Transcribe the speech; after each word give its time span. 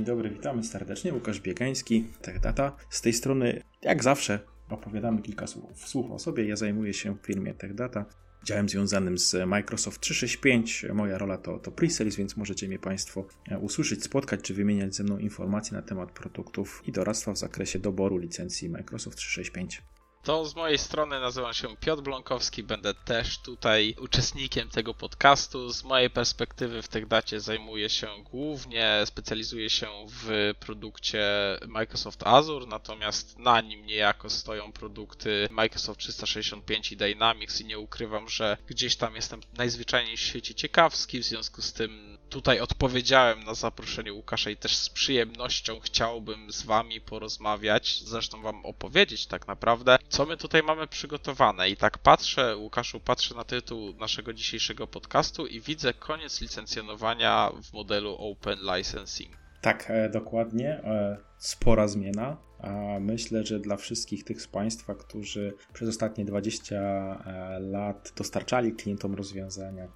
Dzień 0.00 0.06
dobry, 0.06 0.30
witamy 0.30 0.64
serdecznie. 0.64 1.14
Łukasz 1.14 1.40
Biegański, 1.40 2.04
TechData. 2.22 2.76
Z 2.90 3.00
tej 3.00 3.12
strony, 3.12 3.62
jak 3.82 4.02
zawsze, 4.02 4.38
opowiadamy 4.68 5.22
kilka 5.22 5.46
słów, 5.46 5.88
słów 5.88 6.10
o 6.10 6.18
sobie. 6.18 6.48
Ja 6.48 6.56
zajmuję 6.56 6.94
się 6.94 7.16
w 7.16 7.26
firmie 7.26 7.54
TechData 7.54 8.04
działem 8.44 8.68
związanym 8.68 9.18
z 9.18 9.36
Microsoft 9.46 10.00
365. 10.00 10.86
Moja 10.94 11.18
rola 11.18 11.38
to, 11.38 11.58
to 11.58 11.70
pre-sales, 11.70 12.16
więc 12.16 12.36
możecie 12.36 12.68
mnie 12.68 12.78
Państwo 12.78 13.26
e, 13.48 13.58
usłyszeć, 13.58 14.04
spotkać 14.04 14.40
czy 14.42 14.54
wymieniać 14.54 14.94
ze 14.94 15.04
mną 15.04 15.18
informacje 15.18 15.76
na 15.76 15.82
temat 15.82 16.12
produktów 16.12 16.82
i 16.86 16.92
doradztwa 16.92 17.32
w 17.32 17.38
zakresie 17.38 17.78
doboru 17.78 18.18
licencji 18.18 18.68
Microsoft 18.68 19.18
365. 19.18 19.82
To 20.24 20.44
z 20.44 20.54
mojej 20.54 20.78
strony 20.78 21.20
nazywam 21.20 21.54
się 21.54 21.76
Piotr 21.76 22.02
Bląkowski, 22.02 22.62
będę 22.62 22.94
też 22.94 23.38
tutaj 23.38 23.94
uczestnikiem 24.00 24.68
tego 24.68 24.94
podcastu. 24.94 25.72
Z 25.72 25.84
mojej 25.84 26.10
perspektywy 26.10 26.82
w 26.82 26.88
TechDacie 26.88 27.40
zajmuję 27.40 27.88
się 27.88 28.08
głównie, 28.24 29.02
specjalizuję 29.04 29.70
się 29.70 29.86
w 30.08 30.54
produkcie 30.60 31.24
Microsoft 31.68 32.22
Azure, 32.26 32.66
natomiast 32.66 33.38
na 33.38 33.60
nim 33.60 33.86
niejako 33.86 34.30
stoją 34.30 34.72
produkty 34.72 35.48
Microsoft 35.50 36.00
365 36.00 36.92
i 36.92 36.96
Dynamics 36.96 37.60
i 37.60 37.64
nie 37.64 37.78
ukrywam, 37.78 38.28
że 38.28 38.56
gdzieś 38.66 38.96
tam 38.96 39.16
jestem 39.16 39.40
najzwyczajniej 39.52 40.16
w 40.16 40.20
świecie 40.20 40.54
ciekawski, 40.54 41.20
w 41.20 41.24
związku 41.24 41.62
z 41.62 41.72
tym 41.72 42.18
tutaj 42.30 42.60
odpowiedziałem 42.60 43.44
na 43.44 43.54
zaproszenie 43.54 44.12
Łukasza 44.12 44.50
i 44.50 44.56
też 44.56 44.76
z 44.76 44.88
przyjemnością 44.88 45.80
chciałbym 45.80 46.52
z 46.52 46.62
wami 46.62 47.00
porozmawiać, 47.00 48.02
zresztą 48.04 48.42
wam 48.42 48.66
opowiedzieć 48.66 49.26
tak 49.26 49.46
naprawdę, 49.46 49.98
co 50.08 50.26
my 50.26 50.36
tutaj 50.36 50.62
mamy 50.62 50.86
przygotowane. 50.86 51.70
I 51.70 51.76
tak 51.76 51.98
patrzę, 51.98 52.56
Łukaszu, 52.56 53.00
patrzę 53.00 53.34
na 53.34 53.44
tytuł 53.44 53.94
naszego 53.94 54.32
dzisiejszego 54.32 54.86
podcastu 54.86 55.46
i 55.46 55.60
widzę 55.60 55.94
koniec 55.94 56.40
licencjonowania 56.40 57.50
w 57.62 57.72
modelu 57.72 58.16
Open 58.18 58.58
Licensing. 58.76 59.36
Tak, 59.60 59.86
e, 59.90 60.08
dokładnie. 60.08 60.68
E, 60.68 61.16
spora 61.38 61.88
zmiana. 61.88 62.36
A 62.58 63.00
myślę, 63.00 63.46
że 63.46 63.60
dla 63.60 63.76
wszystkich 63.76 64.24
tych 64.24 64.42
z 64.42 64.48
Państwa, 64.48 64.94
którzy 64.94 65.52
przez 65.72 65.88
ostatnie 65.88 66.24
20 66.24 66.76
e, 66.76 67.60
lat 67.60 68.12
dostarczali 68.16 68.72
klientom 68.72 69.14
rozwiązania, 69.14 69.88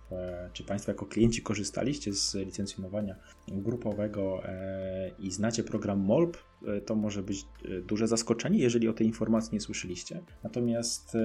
czy 0.53 0.65
Państwo 0.65 0.93
jako 0.93 1.07
klienci 1.07 1.43
korzystaliście 1.43 2.13
z 2.13 2.35
licencjonowania 2.35 3.17
grupowego 3.49 4.43
i 5.19 5.31
znacie 5.31 5.65
program 5.65 6.01
MOLP, 6.01 6.37
to 6.87 6.95
może 6.95 7.23
być 7.23 7.47
duże 7.83 8.09
zaskoczenie, 8.09 8.59
jeżeli 8.59 8.89
o 8.89 8.93
tej 8.93 9.07
informacji 9.07 9.51
nie 9.53 9.61
słyszeliście. 9.61 10.21
Natomiast 10.43 11.17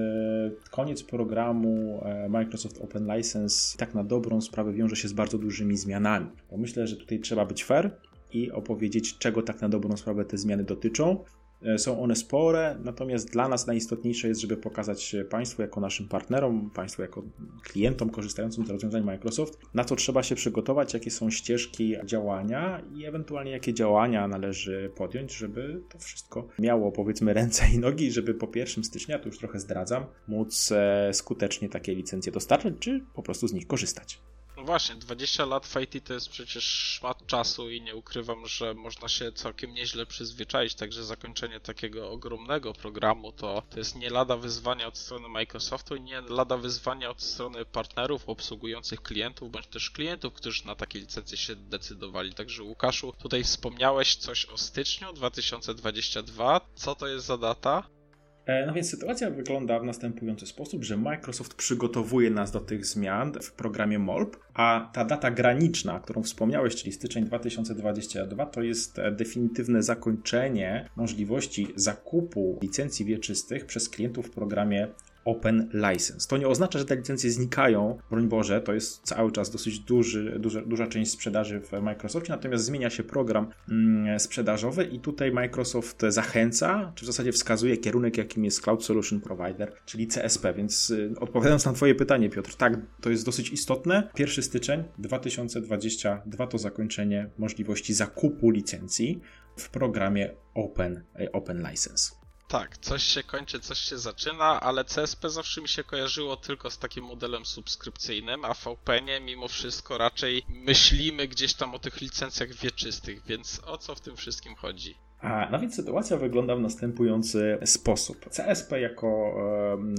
koniec 0.70 1.02
programu 1.02 2.04
Microsoft 2.28 2.80
Open 2.80 3.16
License 3.16 3.78
tak 3.78 3.94
na 3.94 4.04
dobrą 4.04 4.40
sprawę 4.40 4.72
wiąże 4.72 4.96
się 4.96 5.08
z 5.08 5.12
bardzo 5.12 5.38
dużymi 5.38 5.76
zmianami. 5.76 6.30
Bo 6.50 6.56
myślę, 6.56 6.86
że 6.86 6.96
tutaj 6.96 7.20
trzeba 7.20 7.46
być 7.46 7.64
fair 7.64 7.96
i 8.32 8.50
opowiedzieć, 8.50 9.18
czego 9.18 9.42
tak 9.42 9.60
na 9.60 9.68
dobrą 9.68 9.96
sprawę 9.96 10.24
te 10.24 10.38
zmiany 10.38 10.64
dotyczą. 10.64 11.24
E, 11.62 11.78
są 11.78 12.02
one 12.02 12.16
spore, 12.16 12.76
natomiast 12.84 13.30
dla 13.30 13.48
nas 13.48 13.66
najistotniejsze 13.66 14.28
jest, 14.28 14.40
żeby 14.40 14.56
pokazać 14.56 15.16
Państwu 15.30 15.62
jako 15.62 15.80
naszym 15.80 16.08
partnerom, 16.08 16.70
Państwu 16.70 17.02
jako 17.02 17.22
klientom 17.62 18.10
korzystającym 18.10 18.66
z 18.66 18.70
rozwiązań 18.70 19.04
Microsoft, 19.04 19.58
na 19.74 19.84
co 19.84 19.96
trzeba 19.96 20.22
się 20.22 20.34
przygotować, 20.34 20.94
jakie 20.94 21.10
są 21.10 21.30
ścieżki 21.30 21.94
działania 22.04 22.82
i 22.94 23.04
ewentualnie 23.04 23.50
jakie 23.50 23.74
działania 23.74 24.28
należy 24.28 24.90
podjąć, 24.96 25.32
żeby 25.32 25.82
to 25.88 25.98
wszystko 25.98 26.48
miało 26.58 26.92
powiedzmy 26.92 27.32
ręce 27.32 27.64
i 27.74 27.78
nogi, 27.78 28.12
żeby 28.12 28.34
po 28.34 28.48
1 28.54 28.84
stycznia, 28.84 29.18
to 29.18 29.26
już 29.26 29.38
trochę 29.38 29.60
zdradzam, 29.60 30.04
móc 30.28 30.72
e, 30.72 31.10
skutecznie 31.14 31.68
takie 31.68 31.94
licencje 31.94 32.32
dostarczać, 32.32 32.74
czy 32.80 33.04
po 33.14 33.22
prostu 33.22 33.48
z 33.48 33.52
nich 33.52 33.66
korzystać. 33.66 34.29
No 34.60 34.66
właśnie, 34.66 34.94
20 34.94 35.44
lat 35.44 35.74
IT 35.82 36.04
to 36.04 36.14
jest 36.14 36.28
przecież 36.28 36.64
szmat 36.64 37.26
czasu 37.26 37.70
i 37.70 37.82
nie 37.82 37.96
ukrywam, 37.96 38.46
że 38.46 38.74
można 38.74 39.08
się 39.08 39.32
całkiem 39.32 39.74
nieźle 39.74 40.06
przyzwyczaić, 40.06 40.74
także 40.74 41.04
zakończenie 41.04 41.60
takiego 41.60 42.10
ogromnego 42.10 42.72
programu 42.72 43.32
to, 43.32 43.62
to 43.70 43.78
jest 43.78 43.96
nie 43.96 44.10
lada 44.10 44.36
wyzwania 44.36 44.86
od 44.86 44.98
strony 44.98 45.28
Microsoftu 45.28 45.96
i 45.96 46.00
nie 46.00 46.20
lada 46.20 46.56
wyzwania 46.56 47.10
od 47.10 47.22
strony 47.22 47.64
partnerów 47.64 48.28
obsługujących 48.28 49.02
klientów, 49.02 49.50
bądź 49.50 49.66
też 49.66 49.90
klientów, 49.90 50.32
którzy 50.34 50.66
na 50.66 50.74
takie 50.74 50.98
licencje 50.98 51.38
się 51.38 51.56
decydowali. 51.56 52.34
Także 52.34 52.62
Łukaszu, 52.62 53.12
tutaj 53.12 53.44
wspomniałeś 53.44 54.16
coś 54.16 54.44
o 54.44 54.58
styczniu 54.58 55.12
2022. 55.12 56.60
Co 56.74 56.94
to 56.94 57.06
jest 57.06 57.26
za 57.26 57.38
data? 57.38 57.99
E, 58.46 58.66
no 58.66 58.72
więc 58.72 58.90
sytuacja 58.90 59.30
wygląda 59.30 59.80
w 59.80 59.84
następujący 59.84 60.46
sposób, 60.46 60.84
że 60.84 60.96
Microsoft 60.96 61.54
przygotowuje 61.54 62.30
nas 62.30 62.50
do 62.50 62.60
tych 62.60 62.86
zmian 62.86 63.32
w 63.42 63.52
programie 63.52 63.98
MOLP, 63.98 64.36
a 64.54 64.90
ta 64.92 65.04
data 65.04 65.30
graniczna, 65.30 66.00
którą 66.00 66.22
wspomniałeś, 66.22 66.76
czyli 66.76 66.92
styczeń 66.92 67.24
2022, 67.24 68.46
to 68.46 68.62
jest 68.62 68.98
e, 68.98 69.12
definitywne 69.12 69.82
zakończenie 69.82 70.88
możliwości 70.96 71.66
zakupu 71.76 72.58
licencji 72.62 73.04
wieczystych 73.04 73.66
przez 73.66 73.88
klientów 73.88 74.26
w 74.26 74.30
programie 74.30 74.88
Open 75.24 75.70
License. 75.74 76.28
To 76.28 76.36
nie 76.36 76.48
oznacza, 76.48 76.78
że 76.78 76.84
te 76.84 76.96
licencje 76.96 77.30
znikają, 77.30 77.98
broń 78.10 78.28
Boże, 78.28 78.60
to 78.60 78.72
jest 78.72 79.02
cały 79.02 79.32
czas 79.32 79.50
dosyć 79.50 79.78
duży, 79.78 80.36
duża, 80.38 80.62
duża 80.62 80.86
część 80.86 81.10
sprzedaży 81.10 81.60
w 81.60 81.82
Microsoftie, 81.82 82.32
natomiast 82.32 82.64
zmienia 82.64 82.90
się 82.90 83.02
program 83.02 83.48
mm, 83.68 84.20
sprzedażowy 84.20 84.84
i 84.84 85.00
tutaj 85.00 85.32
Microsoft 85.32 86.02
zachęca, 86.08 86.92
czy 86.94 87.04
w 87.04 87.06
zasadzie 87.06 87.32
wskazuje 87.32 87.76
kierunek, 87.76 88.18
jakim 88.18 88.44
jest 88.44 88.62
Cloud 88.62 88.84
Solution 88.84 89.20
Provider, 89.20 89.72
czyli 89.86 90.06
CSP, 90.06 90.54
więc 90.54 90.90
y, 90.90 91.12
odpowiadając 91.20 91.64
na 91.64 91.72
Twoje 91.72 91.94
pytanie, 91.94 92.30
Piotr, 92.30 92.54
tak, 92.54 92.78
to 93.00 93.10
jest 93.10 93.24
dosyć 93.26 93.50
istotne. 93.50 94.10
1 94.18 94.44
styczeń 94.44 94.84
2022 94.98 96.46
to 96.46 96.58
zakończenie 96.58 97.30
możliwości 97.38 97.94
zakupu 97.94 98.50
licencji 98.50 99.20
w 99.56 99.70
programie 99.70 100.30
Open, 100.54 101.02
y, 101.20 101.32
Open 101.32 101.58
License. 101.70 102.19
Tak, 102.50 102.78
coś 102.78 103.02
się 103.02 103.22
kończy, 103.22 103.60
coś 103.60 103.78
się 103.78 103.98
zaczyna, 103.98 104.60
ale 104.60 104.84
CSP 104.84 105.30
zawsze 105.30 105.60
mi 105.60 105.68
się 105.68 105.84
kojarzyło 105.84 106.36
tylko 106.36 106.70
z 106.70 106.78
takim 106.78 107.04
modelem 107.04 107.46
subskrypcyjnym, 107.46 108.44
a 108.44 108.54
w 108.54 108.64
VPN 108.64 109.24
mimo 109.24 109.48
wszystko 109.48 109.98
raczej 109.98 110.42
myślimy 110.48 111.28
gdzieś 111.28 111.54
tam 111.54 111.74
o 111.74 111.78
tych 111.78 112.00
licencjach 112.00 112.54
wieczystych, 112.54 113.26
więc 113.26 113.60
o 113.66 113.78
co 113.78 113.94
w 113.94 114.00
tym 114.00 114.16
wszystkim 114.16 114.54
chodzi? 114.54 114.94
A, 115.20 115.48
no 115.52 115.58
więc 115.58 115.74
sytuacja 115.74 116.16
wygląda 116.16 116.56
w 116.56 116.60
następujący 116.60 117.58
sposób. 117.64 118.28
CSP 118.30 118.80
jako 118.80 119.34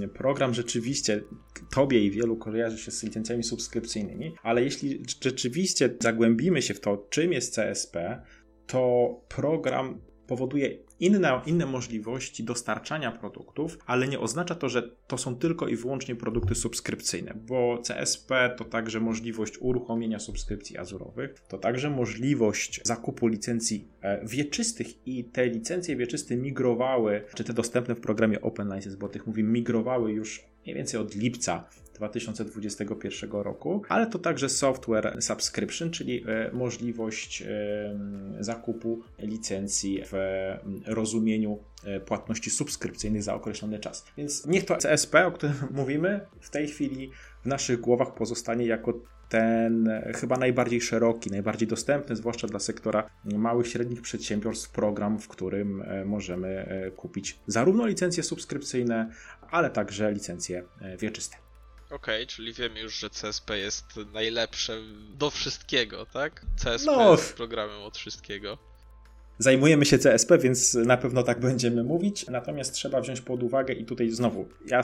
e, 0.04 0.08
program 0.08 0.54
rzeczywiście 0.54 1.24
tobie 1.74 2.06
i 2.06 2.12
wielu 2.12 2.38
kojarzy 2.38 2.78
się 2.78 2.92
z 2.92 3.04
licencjami 3.04 3.44
subskrypcyjnymi, 3.44 4.36
ale 4.44 4.64
jeśli 4.64 5.04
rzeczywiście 5.24 5.96
zagłębimy 6.00 6.62
się 6.62 6.74
w 6.74 6.80
to, 6.80 7.08
czym 7.10 7.34
jest 7.34 7.56
CSP, 7.56 8.22
to 8.68 9.10
program 9.30 10.02
powoduje 10.28 10.78
inne, 11.02 11.42
inne 11.46 11.66
możliwości 11.66 12.44
dostarczania 12.44 13.12
produktów, 13.12 13.78
ale 13.86 14.08
nie 14.08 14.20
oznacza 14.20 14.56
to, 14.56 14.70
że 14.70 14.92
to 15.08 15.18
są 15.18 15.36
tylko 15.36 15.68
i 15.68 15.76
wyłącznie 15.76 16.16
produkty 16.16 16.56
subskrypcyjne, 16.56 17.34
bo 17.48 17.82
CSP 17.88 18.56
to 18.58 18.66
także 18.66 19.00
możliwość 19.00 19.54
uruchomienia 19.60 20.20
subskrypcji 20.20 20.78
azurowych, 20.78 21.42
to 21.48 21.58
także 21.58 21.90
możliwość 21.90 22.82
zakupu 22.84 23.28
licencji 23.28 23.88
e, 24.02 24.26
wieczystych 24.26 25.08
i 25.08 25.24
te 25.24 25.48
licencje 25.48 25.96
wieczyste 25.96 26.38
migrowały, 26.38 27.24
czy 27.36 27.44
te 27.44 27.54
dostępne 27.54 27.96
w 27.96 28.00
programie 28.00 28.42
Open 28.42 28.76
License, 28.76 28.98
bo 28.98 29.10
tych 29.10 29.28
mówię, 29.28 29.44
migrowały 29.44 30.12
już 30.12 30.44
mniej 30.64 30.76
więcej 30.76 31.00
od 31.00 31.16
lipca 31.16 31.70
2021 31.94 33.32
roku, 33.32 33.82
ale 33.90 34.08
to 34.08 34.20
także 34.20 34.50
software 34.50 35.18
subscription, 35.20 35.92
czyli 35.92 36.24
e, 36.28 36.52
możliwość 36.54 37.44
zakupu 38.40 39.02
licencji 39.20 40.04
w 40.06 40.14
rozumieniu 40.86 41.60
e, 41.84 42.00
płatności 42.00 42.50
subskrypcyjnych 42.50 43.24
za 43.24 43.36
określony 43.36 43.80
czas. 43.80 44.06
Więc 44.18 44.46
niech 44.46 44.66
to 44.66 44.78
CSP, 44.78 45.26
o 45.26 45.32
którym 45.32 45.56
mówimy, 45.72 46.20
w 46.40 46.50
tej 46.50 46.68
chwili 46.68 47.12
w 47.44 47.46
naszych 47.46 47.80
głowach 47.80 48.14
pozostanie 48.14 48.66
jako 48.66 48.94
ten 49.30 49.88
e, 49.88 50.12
chyba 50.16 50.38
najbardziej 50.38 50.82
szeroki, 50.82 51.32
najbardziej 51.32 51.68
dostępny, 51.68 52.16
zwłaszcza 52.16 52.48
dla 52.48 52.60
sektora 52.60 53.10
małych, 53.26 53.68
średnich 53.68 54.02
przedsiębiorstw, 54.02 54.72
program, 54.72 55.20
w 55.20 55.28
którym 55.28 55.84
możemy 56.06 56.66
kupić 56.96 57.40
zarówno 57.48 57.86
licencje 57.86 58.24
subskrypcyjne, 58.24 59.12
ale 59.52 59.70
także 59.70 60.12
licencje 60.12 60.64
wieczyste. 61.00 61.51
Okej, 61.92 62.16
okay, 62.16 62.28
czyli 62.28 62.54
wiemy 62.54 62.80
już, 62.80 63.00
że 63.00 63.10
CSP 63.10 63.58
jest 63.58 63.86
najlepsze 64.14 64.78
do 65.18 65.30
wszystkiego, 65.30 66.06
tak? 66.06 66.46
CSP 66.64 66.92
no. 66.92 67.12
jest 67.12 67.36
programem 67.36 67.82
od 67.82 67.98
wszystkiego. 67.98 68.58
Zajmujemy 69.40 69.86
się 69.86 69.98
CSP, 69.98 70.38
więc 70.38 70.74
na 70.74 70.98
pewno 70.98 71.24
tak 71.24 71.40
będziemy 71.40 71.84
mówić. 71.84 72.28
Natomiast 72.28 72.74
trzeba 72.74 73.02
wziąć 73.02 73.22
pod 73.22 73.44
uwagę 73.44 73.74
i 73.74 73.86
tutaj 73.86 74.10
znowu, 74.10 74.50
ja 74.68 74.82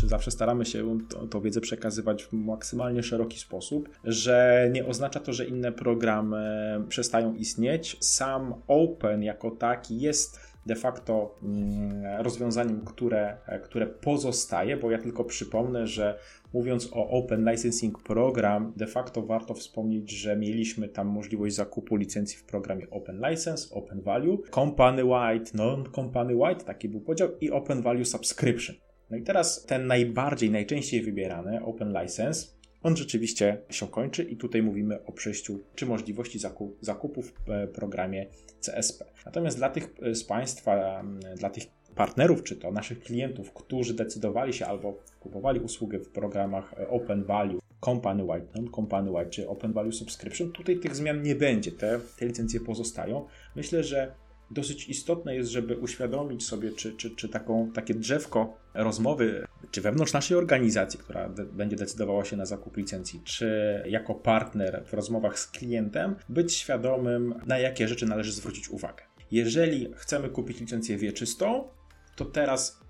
czy 0.00 0.08
zawsze 0.08 0.30
staramy 0.30 0.64
się 0.64 0.98
tą 1.30 1.40
wiedzę 1.40 1.60
przekazywać 1.60 2.24
w 2.24 2.32
maksymalnie 2.32 3.02
szeroki 3.02 3.38
sposób, 3.38 3.88
że 4.04 4.68
nie 4.72 4.86
oznacza 4.86 5.20
to, 5.20 5.32
że 5.32 5.44
inne 5.44 5.72
programy 5.72 6.80
przestają 6.88 7.34
istnieć. 7.34 7.96
Sam 8.00 8.54
Open 8.66 9.22
jako 9.22 9.50
taki 9.50 10.00
jest 10.00 10.40
de 10.68 10.76
facto 10.76 11.34
mm, 11.42 12.22
rozwiązaniem, 12.22 12.80
które, 12.84 13.36
które 13.62 13.86
pozostaje, 13.86 14.76
bo 14.76 14.90
ja 14.90 14.98
tylko 14.98 15.24
przypomnę, 15.24 15.86
że 15.86 16.18
mówiąc 16.52 16.90
o 16.92 17.08
Open 17.08 17.50
Licensing 17.50 18.02
Program, 18.02 18.72
de 18.76 18.86
facto 18.86 19.22
warto 19.22 19.54
wspomnieć, 19.54 20.10
że 20.10 20.36
mieliśmy 20.36 20.88
tam 20.88 21.06
możliwość 21.06 21.54
zakupu 21.54 21.96
licencji 21.96 22.38
w 22.38 22.44
programie 22.44 22.90
Open 22.90 23.22
License, 23.30 23.74
Open 23.74 24.00
Value, 24.00 24.38
Company 24.50 25.02
Wide, 25.04 25.50
Non-Company 25.54 26.34
Wide, 26.34 26.64
taki 26.64 26.88
był 26.88 27.00
podział, 27.00 27.28
i 27.40 27.50
Open 27.50 27.82
Value 27.82 28.04
Subscription. 28.04 28.76
No 29.10 29.16
i 29.16 29.22
teraz 29.22 29.66
ten 29.66 29.86
najbardziej, 29.86 30.50
najczęściej 30.50 31.02
wybierany 31.02 31.64
Open 31.64 31.94
License, 32.02 32.57
on 32.82 32.96
rzeczywiście 32.96 33.62
się 33.70 33.88
kończy 33.88 34.22
i 34.22 34.36
tutaj 34.36 34.62
mówimy 34.62 35.04
o 35.04 35.12
przejściu 35.12 35.60
czy 35.74 35.86
możliwości 35.86 36.38
zakup, 36.38 36.78
zakupu 36.80 37.22
w 37.22 37.50
e, 37.50 37.66
programie 37.66 38.26
CSP. 38.60 39.04
Natomiast 39.26 39.56
dla 39.56 39.70
tych 39.70 39.94
e, 40.02 40.14
z 40.14 40.24
Państwa, 40.24 41.04
dla 41.36 41.50
tych 41.50 41.64
partnerów, 41.94 42.42
czy 42.42 42.56
to 42.56 42.72
naszych 42.72 43.00
klientów, 43.00 43.52
którzy 43.52 43.94
decydowali 43.94 44.52
się 44.52 44.66
albo 44.66 44.98
kupowali 45.20 45.60
usługę 45.60 45.98
w 45.98 46.08
programach 46.08 46.74
e, 46.78 46.88
Open 46.88 47.24
Value, 47.24 47.58
Company 47.80 48.22
Wide, 48.22 48.46
Non-Company 48.54 49.10
Wide 49.10 49.30
czy 49.30 49.48
Open 49.48 49.72
Value 49.72 49.92
Subscription, 49.92 50.52
tutaj 50.52 50.78
tych 50.78 50.96
zmian 50.96 51.22
nie 51.22 51.34
będzie, 51.34 51.72
te, 51.72 52.00
te 52.18 52.26
licencje 52.26 52.60
pozostają. 52.60 53.26
Myślę, 53.56 53.84
że 53.84 54.14
dosyć 54.50 54.88
istotne 54.88 55.36
jest, 55.36 55.50
żeby 55.50 55.76
uświadomić 55.76 56.46
sobie, 56.46 56.72
czy, 56.72 56.92
czy, 56.92 57.10
czy 57.10 57.28
taką, 57.28 57.70
takie 57.74 57.94
drzewko 57.94 58.58
rozmowy, 58.74 59.46
czy 59.70 59.80
wewnątrz 59.80 60.12
naszej 60.12 60.36
organizacji, 60.36 60.98
która 60.98 61.28
de 61.28 61.44
będzie 61.44 61.76
decydowała 61.76 62.24
się 62.24 62.36
na 62.36 62.46
zakup 62.46 62.76
licencji, 62.76 63.20
czy 63.24 63.82
jako 63.86 64.14
partner 64.14 64.84
w 64.86 64.92
rozmowach 64.92 65.38
z 65.38 65.46
klientem, 65.46 66.16
być 66.28 66.54
świadomym, 66.54 67.34
na 67.46 67.58
jakie 67.58 67.88
rzeczy 67.88 68.06
należy 68.06 68.32
zwrócić 68.32 68.68
uwagę. 68.68 69.02
Jeżeli 69.30 69.92
chcemy 69.96 70.28
kupić 70.28 70.60
licencję 70.60 70.96
wieczystą, 70.96 71.68
to 72.16 72.24
teraz 72.24 72.80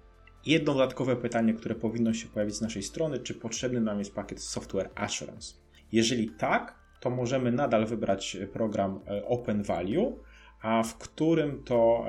jedno 0.47 0.73
dodatkowe 0.73 1.17
pytanie, 1.17 1.55
które 1.55 1.75
powinno 1.75 2.15
się 2.15 2.29
pojawić 2.29 2.55
z 2.55 2.61
naszej 2.61 2.83
strony, 2.83 3.19
czy 3.19 3.35
potrzebny 3.35 3.81
nam 3.81 3.99
jest 3.99 4.15
pakiet 4.15 4.43
Software 4.43 4.91
Assurance. 4.95 5.55
Jeżeli 5.93 6.31
tak, 6.31 6.79
to 7.01 7.11
możemy 7.11 7.53
nadal 7.53 7.87
wybrać 7.87 8.37
program 8.53 9.01
e, 9.07 9.25
Open 9.25 9.63
Value, 9.63 10.19
a 10.61 10.83
w 10.83 10.99
którym 10.99 11.63
to 11.65 12.07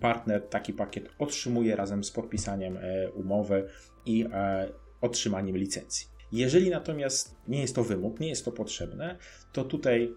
partner 0.00 0.48
taki 0.48 0.72
pakiet 0.72 1.08
otrzymuje 1.18 1.76
razem 1.76 2.04
z 2.04 2.10
podpisaniem 2.10 2.76
e, 2.76 3.10
umowy 3.10 3.68
i 4.06 4.26
e, 4.32 4.68
otrzymaniem 5.00 5.56
licencji. 5.56 6.06
Jeżeli 6.32 6.70
natomiast 6.70 7.36
nie 7.48 7.60
jest 7.60 7.74
to 7.74 7.84
wymóg, 7.84 8.20
nie 8.20 8.28
jest 8.28 8.44
to 8.44 8.52
potrzebne, 8.52 9.18
to 9.52 9.64
tutaj 9.64 10.14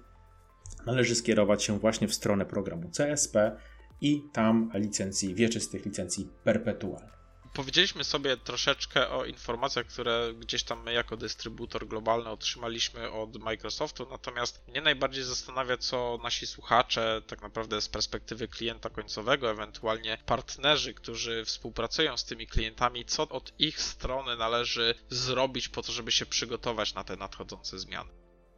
należy 0.86 1.16
skierować 1.16 1.63
się 1.63 1.80
właśnie 1.80 2.07
w 2.07 2.13
stronę 2.13 2.45
programu 2.45 2.89
CSP 2.98 3.57
i 4.01 4.24
tam 4.33 4.71
licencji 4.74 5.36
wieczystych, 5.36 5.86
licencji 5.86 6.30
perpetualnych 6.44 7.15
powiedzieliśmy 7.56 8.04
sobie 8.04 8.38
troszeczkę 8.38 9.10
o 9.10 9.25
informacjach, 9.25 9.86
które 9.86 10.34
gdzieś 10.40 10.63
tam 10.63 10.84
my 10.84 10.94
jako 10.94 11.18
dystrybutor 11.18 11.88
globalny 11.88 12.30
otrzymaliśmy 12.30 13.12
od 13.12 13.38
Microsoftu, 13.38 14.07
natomiast 14.12 14.68
mnie 14.68 14.81
najbardziej 14.81 15.24
zastanawia, 15.24 15.78
co 15.78 16.19
nasi 16.24 16.48
słuchacze 16.48 17.22
tak 17.28 17.42
naprawdę 17.42 17.81
z 17.81 17.90
perspektywy 17.90 18.48
klienta 18.48 18.90
końcowego, 18.90 19.52
ewentualnie 19.52 20.18
partnerzy, 20.25 20.94
którzy 20.94 21.46
współpracują 21.46 22.18
z 22.18 22.25
tymi 22.25 22.48
klientami, 22.48 23.06
co 23.06 23.30
od 23.30 23.54
ich 23.60 23.81
strony 23.81 24.38
należy 24.38 24.96
zrobić 25.10 25.69
po 25.69 25.81
to, 25.81 25.92
żeby 25.92 26.12
się 26.12 26.25
przygotować 26.25 26.94
na 26.94 27.04
te 27.04 27.16
nadchodzące 27.16 27.80
zmiany. 27.80 28.10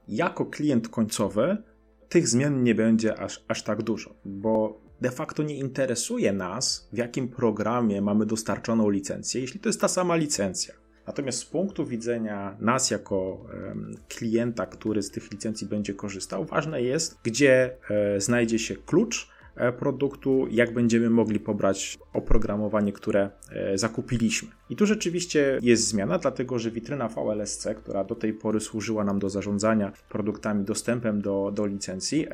Jako 0.08 0.46
klient 0.46 0.90
końcowy 0.90 1.58
tych 2.10 2.28
zmian 2.28 2.64
nie 2.64 2.76
będzie 2.76 3.20
aż, 3.20 3.44
aż 3.48 3.64
tak 3.64 3.84
dużo, 3.84 4.16
bo 4.26 4.87
de 5.02 5.12
facto 5.12 5.44
nie 5.44 5.56
interesuje 5.56 6.34
nas, 6.34 6.90
w 6.94 6.98
jakim 6.98 7.28
programie 7.28 8.02
mamy 8.02 8.26
dostarczoną 8.26 8.90
licencję, 8.90 9.42
jeśli 9.42 9.60
to 9.60 9.70
jest 9.70 9.82
ta 9.82 9.88
sama 9.88 10.16
licencja. 10.16 10.74
Natomiast 11.08 11.40
z 11.40 11.46
punktu 11.46 11.86
widzenia 11.86 12.58
nas 12.60 12.92
jako 12.92 13.46
klienta, 14.10 14.66
który 14.66 15.02
z 15.02 15.12
tych 15.12 15.32
licencji 15.32 15.68
będzie 15.68 15.94
korzystał, 15.94 16.46
ważne 16.46 16.82
jest, 16.82 17.18
gdzie 17.24 17.78
e, 17.90 18.22
znajdzie 18.22 18.60
się 18.60 18.76
klucz 18.76 19.30
e, 19.56 19.74
produktu, 19.74 20.48
jak 20.50 20.74
będziemy 20.74 21.10
mogli 21.10 21.40
pobrać 21.40 21.98
oprogramowanie, 22.14 22.94
które 22.94 23.30
e, 23.52 23.78
zakupiliśmy. 23.78 24.50
I 24.70 24.76
tu 24.76 24.86
rzeczywiście 24.86 25.60
jest 25.62 25.88
zmiana, 25.88 26.18
dlatego 26.20 26.60
że 26.60 26.72
witryna 26.72 27.08
VLSC, 27.08 27.68
która 27.78 28.04
do 28.04 28.16
tej 28.16 28.34
pory 28.34 28.60
służyła 28.60 29.04
nam 29.04 29.20
do 29.20 29.30
zarządzania 29.30 29.92
produktami, 30.10 30.66
dostępem 30.66 31.22
do, 31.22 31.52
do 31.56 31.66
licencji, 31.66 32.28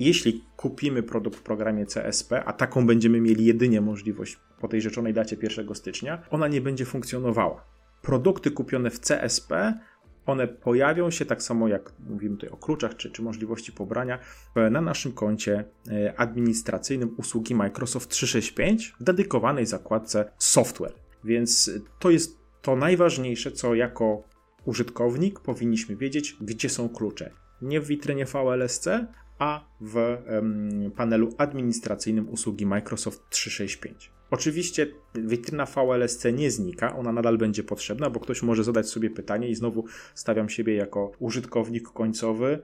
jeśli 0.00 0.44
kupimy 0.56 1.02
produkt 1.02 1.38
w 1.38 1.42
programie 1.42 1.86
CSP, 1.86 2.44
a 2.44 2.52
taką 2.52 2.86
będziemy 2.86 3.20
mieli 3.20 3.44
jedynie 3.44 3.80
możliwość 3.80 4.38
po 4.60 4.68
tej 4.68 4.80
rzeczonej 4.80 5.14
dacie 5.14 5.36
1 5.42 5.74
stycznia, 5.74 6.22
ona 6.30 6.48
nie 6.48 6.60
będzie 6.60 6.84
funkcjonowała. 6.84 7.64
Produkty 8.02 8.50
kupione 8.50 8.90
w 8.90 9.00
CSP 9.00 9.74
one 10.26 10.48
pojawią 10.48 11.10
się 11.10 11.24
tak 11.24 11.42
samo 11.42 11.68
jak 11.68 11.92
mówimy 12.08 12.36
tutaj 12.36 12.50
o 12.50 12.56
kluczach 12.56 12.96
czy, 12.96 13.10
czy 13.10 13.22
możliwości 13.22 13.72
pobrania 13.72 14.18
na 14.70 14.80
naszym 14.80 15.12
koncie 15.12 15.64
e, 15.88 16.20
administracyjnym 16.20 17.14
usługi 17.16 17.54
Microsoft 17.54 18.10
365 18.10 18.94
w 19.00 19.04
dedykowanej 19.04 19.66
zakładce 19.66 20.32
software. 20.38 20.92
Więc 21.24 21.70
to 21.98 22.10
jest 22.10 22.38
to 22.62 22.76
najważniejsze, 22.76 23.52
co 23.52 23.74
jako 23.74 24.22
użytkownik 24.64 25.40
powinniśmy 25.40 25.96
wiedzieć, 25.96 26.36
gdzie 26.40 26.68
są 26.68 26.88
klucze. 26.88 27.30
Nie 27.62 27.80
w 27.80 27.86
witrynie 27.86 28.24
VLSC, 28.24 28.88
a 29.38 29.64
w 29.80 30.18
panelu 30.96 31.34
administracyjnym 31.38 32.28
usługi 32.28 32.66
Microsoft 32.66 33.30
365. 33.30 34.10
Oczywiście 34.30 34.86
witryna 35.14 35.66
VLSC 35.66 36.24
nie 36.32 36.50
znika, 36.50 36.96
ona 36.96 37.12
nadal 37.12 37.38
będzie 37.38 37.64
potrzebna, 37.64 38.10
bo 38.10 38.20
ktoś 38.20 38.42
może 38.42 38.64
zadać 38.64 38.88
sobie 38.88 39.10
pytanie 39.10 39.48
i 39.48 39.54
znowu 39.54 39.84
stawiam 40.14 40.48
siebie 40.48 40.74
jako 40.74 41.12
użytkownik 41.18 41.88
końcowy. 41.88 42.62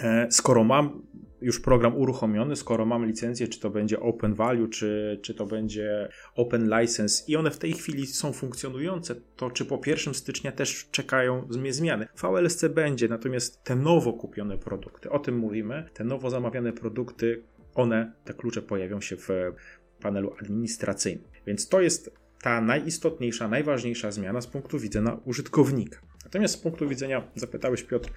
E, 0.00 0.26
skoro 0.30 0.64
mam 0.64 1.02
już 1.42 1.60
program 1.60 1.96
uruchomiony, 1.96 2.56
skoro 2.56 2.86
mam 2.86 3.06
licencję, 3.06 3.48
czy 3.48 3.60
to 3.60 3.70
będzie 3.70 4.00
Open 4.00 4.34
Value, 4.34 4.68
czy, 4.68 5.20
czy 5.22 5.34
to 5.34 5.46
będzie 5.46 6.08
Open 6.34 6.80
License 6.80 7.24
i 7.28 7.36
one 7.36 7.50
w 7.50 7.58
tej 7.58 7.72
chwili 7.72 8.06
są 8.06 8.32
funkcjonujące, 8.32 9.14
to 9.36 9.50
czy 9.50 9.64
po 9.64 9.80
1 9.86 10.14
stycznia 10.14 10.52
też 10.52 10.88
czekają 10.90 11.48
mnie 11.58 11.72
zmiany? 11.72 12.08
VLSC 12.22 12.64
będzie, 12.68 13.08
natomiast 13.08 13.64
te 13.64 13.76
nowo 13.76 14.12
kupione 14.12 14.58
produkty, 14.58 15.10
o 15.10 15.18
tym 15.18 15.38
mówimy, 15.38 15.84
te 15.94 16.04
nowo 16.04 16.30
zamawiane 16.30 16.72
produkty, 16.72 17.42
one, 17.74 18.12
te 18.24 18.34
klucze 18.34 18.62
pojawią 18.62 19.00
się 19.00 19.16
w 19.16 19.28
panelu 20.00 20.34
administracyjnym. 20.40 21.28
Więc 21.46 21.68
to 21.68 21.80
jest 21.80 22.10
ta 22.42 22.60
najistotniejsza, 22.60 23.48
najważniejsza 23.48 24.10
zmiana 24.10 24.40
z 24.40 24.46
punktu 24.46 24.78
widzenia 24.78 25.16
użytkownika. 25.24 25.98
Natomiast 26.24 26.54
z 26.54 26.56
punktu 26.56 26.88
widzenia, 26.88 27.22
zapytałeś 27.34 27.82
Piotr, 27.82 28.10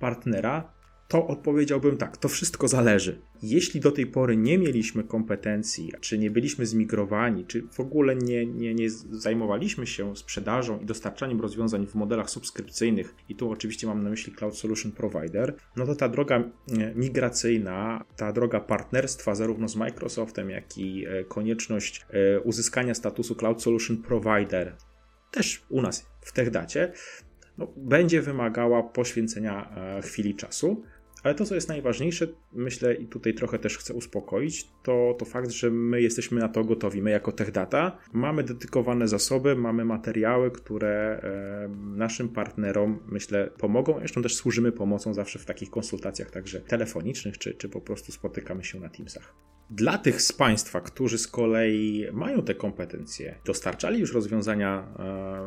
partnera, 0.00 0.72
to 1.12 1.26
odpowiedziałbym 1.26 1.96
tak, 1.96 2.16
to 2.16 2.28
wszystko 2.28 2.68
zależy. 2.68 3.20
Jeśli 3.42 3.80
do 3.80 3.92
tej 3.92 4.06
pory 4.06 4.36
nie 4.36 4.58
mieliśmy 4.58 5.04
kompetencji, 5.04 5.92
czy 6.00 6.18
nie 6.18 6.30
byliśmy 6.30 6.66
zmigrowani, 6.66 7.44
czy 7.46 7.62
w 7.72 7.80
ogóle 7.80 8.16
nie, 8.16 8.46
nie, 8.46 8.74
nie 8.74 8.90
zajmowaliśmy 8.90 9.86
się 9.86 10.16
sprzedażą 10.16 10.80
i 10.80 10.84
dostarczaniem 10.84 11.40
rozwiązań 11.40 11.86
w 11.86 11.94
modelach 11.94 12.30
subskrypcyjnych, 12.30 13.14
i 13.28 13.34
tu 13.34 13.50
oczywiście 13.50 13.86
mam 13.86 14.02
na 14.02 14.10
myśli 14.10 14.32
Cloud 14.32 14.58
Solution 14.58 14.92
Provider, 14.92 15.54
no 15.76 15.86
to 15.86 15.94
ta 15.94 16.08
droga 16.08 16.36
e, 16.38 16.94
migracyjna, 16.94 18.04
ta 18.16 18.32
droga 18.32 18.60
partnerstwa 18.60 19.34
zarówno 19.34 19.68
z 19.68 19.76
Microsoftem, 19.76 20.50
jak 20.50 20.78
i 20.78 21.06
e, 21.06 21.24
konieczność 21.24 22.06
e, 22.10 22.40
uzyskania 22.40 22.94
statusu 22.94 23.34
Cloud 23.34 23.62
Solution 23.62 23.96
Provider, 23.96 24.76
też 25.30 25.62
u 25.68 25.82
nas 25.82 26.06
w 26.20 26.32
TechDacie, 26.32 26.92
no, 27.58 27.72
będzie 27.76 28.22
wymagała 28.22 28.82
poświęcenia 28.82 29.74
chwili 30.02 30.34
czasu. 30.34 30.82
Ale 31.22 31.34
to, 31.34 31.44
co 31.44 31.54
jest 31.54 31.68
najważniejsze, 31.68 32.28
myślę 32.52 32.94
i 32.94 33.06
tutaj 33.06 33.34
trochę 33.34 33.58
też 33.58 33.78
chcę 33.78 33.94
uspokoić, 33.94 34.68
to, 34.82 35.16
to 35.18 35.24
fakt, 35.24 35.50
że 35.50 35.70
my 35.70 36.02
jesteśmy 36.02 36.40
na 36.40 36.48
to 36.48 36.64
gotowi. 36.64 37.02
My 37.02 37.10
jako 37.10 37.32
TechData 37.32 37.98
mamy 38.12 38.44
dedykowane 38.44 39.08
zasoby, 39.08 39.56
mamy 39.56 39.84
materiały, 39.84 40.50
które 40.50 41.20
e, 41.22 41.68
naszym 41.96 42.28
partnerom, 42.28 42.98
myślę, 43.06 43.50
pomogą. 43.58 43.98
Zresztą 43.98 44.22
też 44.22 44.34
służymy 44.34 44.72
pomocą 44.72 45.14
zawsze 45.14 45.38
w 45.38 45.44
takich 45.44 45.70
konsultacjach, 45.70 46.30
także 46.30 46.60
telefonicznych, 46.60 47.38
czy, 47.38 47.54
czy 47.54 47.68
po 47.68 47.80
prostu 47.80 48.12
spotykamy 48.12 48.64
się 48.64 48.80
na 48.80 48.88
Teamsach. 48.88 49.34
Dla 49.70 49.98
tych 49.98 50.22
z 50.22 50.32
Państwa, 50.32 50.80
którzy 50.80 51.18
z 51.18 51.28
kolei 51.28 52.06
mają 52.12 52.42
te 52.42 52.54
kompetencje, 52.54 53.34
dostarczali 53.44 54.00
już 54.00 54.14
rozwiązania 54.14 54.94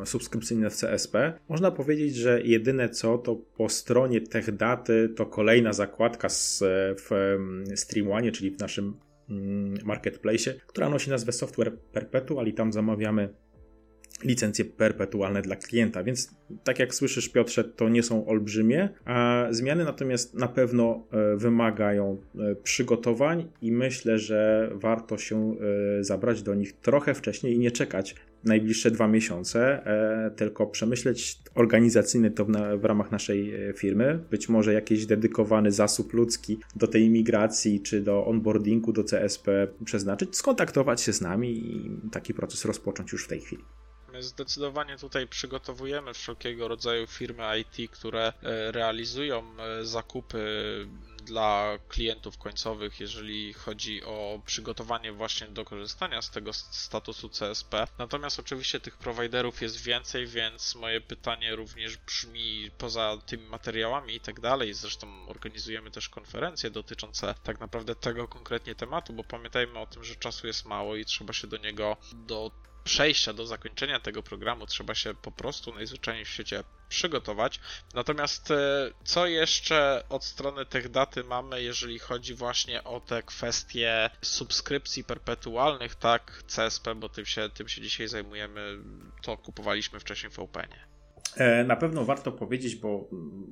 e, 0.02 0.06
subskrypcyjne 0.06 0.70
w 0.70 0.76
CSP, 0.76 1.38
można 1.48 1.70
powiedzieć, 1.70 2.14
że 2.14 2.42
jedyne 2.42 2.88
co 2.88 3.18
to 3.18 3.36
po 3.36 3.68
stronie 3.68 4.20
TechDaty 4.20 5.08
to 5.16 5.26
kolejna 5.66 5.72
zakładka 5.72 6.28
z, 6.28 6.64
w 7.00 7.36
StreamOne, 7.74 8.32
czyli 8.32 8.50
w 8.50 8.58
naszym 8.58 8.94
mm, 9.30 9.74
marketplace, 9.84 10.54
która 10.66 10.88
nosi 10.88 11.10
nazwę 11.10 11.32
Software 11.32 11.78
Perpetual 11.92 12.46
i 12.46 12.54
tam 12.54 12.72
zamawiamy 12.72 13.28
licencje 14.24 14.64
perpetualne 14.64 15.42
dla 15.42 15.56
klienta. 15.56 16.02
Więc 16.02 16.30
tak 16.64 16.78
jak 16.78 16.94
słyszysz, 16.94 17.28
Piotrze, 17.28 17.64
to 17.64 17.88
nie 17.88 18.02
są 18.02 18.26
olbrzymie 18.26 18.88
a 19.04 19.46
zmiany, 19.50 19.84
natomiast 19.84 20.34
na 20.34 20.48
pewno 20.48 21.06
e, 21.12 21.36
wymagają 21.36 22.20
e, 22.38 22.54
przygotowań 22.54 23.48
i 23.62 23.72
myślę, 23.72 24.18
że 24.18 24.70
warto 24.74 25.18
się 25.18 25.56
e, 26.00 26.04
zabrać 26.04 26.42
do 26.42 26.54
nich 26.54 26.72
trochę 26.72 27.14
wcześniej 27.14 27.54
i 27.54 27.58
nie 27.58 27.70
czekać 27.70 28.14
najbliższe 28.46 28.90
dwa 28.90 29.08
miesiące, 29.08 29.82
tylko 30.36 30.66
przemyśleć 30.66 31.38
organizacyjny 31.54 32.30
to 32.30 32.44
w, 32.78 32.84
ramach 32.84 33.10
naszej 33.10 33.52
firmy. 33.76 34.24
Być 34.30 34.48
może 34.48 34.72
jakiś 34.72 35.06
dedykowany 35.06 35.72
zasób 35.72 36.12
ludzki 36.12 36.58
do 36.76 36.86
tej 36.86 37.10
migracji 37.10 37.80
czy 37.80 38.00
do 38.00 38.26
onboardingu 38.26 38.92
do 38.92 39.04
CSP 39.04 39.68
przeznaczyć, 39.84 40.36
skontaktować 40.36 41.00
się 41.00 41.12
z 41.12 41.20
nami 41.20 41.50
i 41.50 41.90
taki 42.10 42.34
proces 42.34 42.64
rozpocząć 42.64 43.12
już 43.12 43.24
w 43.24 43.28
tej 43.28 43.40
chwili. 43.40 43.64
My 44.16 44.22
zdecydowanie 44.22 44.96
tutaj 44.98 45.26
przygotowujemy 45.26 46.14
wszelkiego 46.14 46.68
rodzaju 46.68 47.06
firmy 47.06 47.42
IT, 47.60 47.90
które 47.90 48.32
e, 48.42 48.72
realizują 48.72 49.42
e, 49.58 49.84
zakupy 49.84 50.38
dla 51.26 51.78
klientów 51.88 52.38
końcowych, 52.38 53.00
jeżeli 53.00 53.52
chodzi 53.52 54.04
o 54.04 54.40
przygotowanie 54.46 55.12
właśnie 55.12 55.46
do 55.46 55.64
korzystania 55.64 56.22
z 56.22 56.30
tego 56.30 56.52
statusu 56.52 57.30
CSP. 57.30 57.86
Natomiast 57.98 58.40
oczywiście 58.40 58.80
tych 58.80 58.96
prowajderów 58.96 59.62
jest 59.62 59.82
więcej, 59.82 60.26
więc 60.26 60.74
moje 60.74 61.00
pytanie 61.00 61.56
również 61.56 61.96
brzmi 61.96 62.70
poza 62.78 63.16
tymi 63.26 63.46
materiałami 63.46 64.14
i 64.14 64.20
tak 64.20 64.40
dalej. 64.40 64.74
Zresztą 64.74 65.28
organizujemy 65.28 65.90
też 65.90 66.08
konferencje 66.08 66.70
dotyczące 66.70 67.34
tak 67.42 67.60
naprawdę 67.60 67.94
tego 67.94 68.28
konkretnie 68.28 68.74
tematu, 68.74 69.12
bo 69.12 69.24
pamiętajmy 69.24 69.78
o 69.78 69.86
tym, 69.86 70.04
że 70.04 70.16
czasu 70.16 70.46
jest 70.46 70.64
mało 70.64 70.96
i 70.96 71.04
trzeba 71.04 71.32
się 71.32 71.46
do 71.46 71.56
niego 71.56 71.96
do 72.12 72.50
przejścia 72.86 73.32
do 73.32 73.46
zakończenia 73.46 74.00
tego 74.00 74.22
programu 74.22 74.66
trzeba 74.66 74.94
się 74.94 75.14
po 75.14 75.32
prostu 75.32 75.74
najzwyczajniej 75.74 76.24
w 76.24 76.28
świecie 76.28 76.64
przygotować. 76.88 77.60
Natomiast 77.94 78.50
e, 78.50 78.56
co 79.04 79.26
jeszcze 79.26 80.04
od 80.08 80.24
strony 80.24 80.66
tych 80.66 80.88
daty 80.88 81.24
mamy, 81.24 81.62
jeżeli 81.62 81.98
chodzi 81.98 82.34
właśnie 82.34 82.84
o 82.84 83.00
te 83.00 83.22
kwestie 83.22 84.10
subskrypcji 84.22 85.04
perpetualnych, 85.04 85.94
tak, 85.94 86.42
CSP, 86.46 86.94
bo 86.94 87.08
tym 87.08 87.26
się, 87.26 87.48
tym 87.54 87.68
się 87.68 87.82
dzisiaj 87.82 88.08
zajmujemy, 88.08 88.78
to 89.22 89.36
kupowaliśmy 89.36 90.00
wcześniej 90.00 90.32
w 90.32 90.38
Openie. 90.38 90.95
E, 91.36 91.64
na 91.64 91.76
pewno 91.76 92.04
warto 92.04 92.32
powiedzieć, 92.32 92.76
bo 92.76 93.08
mm, 93.12 93.46